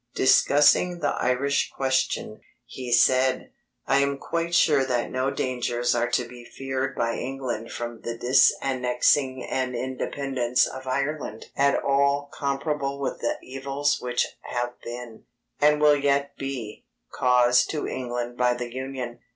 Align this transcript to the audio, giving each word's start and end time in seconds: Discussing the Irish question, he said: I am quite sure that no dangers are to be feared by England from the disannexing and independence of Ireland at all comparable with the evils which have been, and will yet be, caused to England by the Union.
Discussing 0.15 0.97
the 1.01 1.09
Irish 1.21 1.69
question, 1.69 2.41
he 2.65 2.91
said: 2.91 3.51
I 3.85 3.99
am 3.99 4.17
quite 4.17 4.55
sure 4.55 4.83
that 4.83 5.11
no 5.11 5.29
dangers 5.29 5.93
are 5.93 6.09
to 6.09 6.27
be 6.27 6.43
feared 6.43 6.95
by 6.97 7.17
England 7.17 7.71
from 7.71 8.01
the 8.01 8.17
disannexing 8.17 9.45
and 9.47 9.75
independence 9.75 10.65
of 10.65 10.87
Ireland 10.87 11.51
at 11.55 11.83
all 11.83 12.31
comparable 12.33 12.99
with 12.99 13.19
the 13.21 13.35
evils 13.43 14.01
which 14.01 14.25
have 14.45 14.71
been, 14.83 15.25
and 15.59 15.79
will 15.79 15.95
yet 15.97 16.35
be, 16.35 16.87
caused 17.13 17.69
to 17.69 17.85
England 17.87 18.37
by 18.37 18.55
the 18.55 18.73
Union. 18.73 19.19